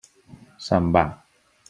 [0.67, 1.05] Se'n va.